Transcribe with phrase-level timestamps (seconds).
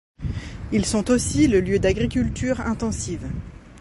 [0.71, 3.29] Ils sont aussi le lieu d'agricultures intensives.